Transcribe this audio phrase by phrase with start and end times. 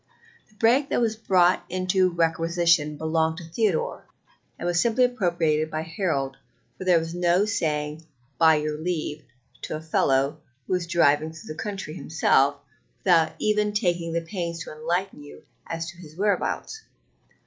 [0.49, 4.03] The break that was brought into requisition belonged to Theodore,
[4.57, 6.37] and was simply appropriated by Harold,
[6.75, 8.07] for there was no saying
[8.39, 9.23] "by your leave"
[9.61, 12.55] to a fellow who went driving through the country himself
[13.03, 16.81] without even taking the pains to enlighten you as to his whereabouts.